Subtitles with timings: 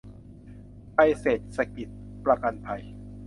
[0.93, 1.87] ไทยเศรษฐกิจ
[2.25, 2.81] ประกันภัย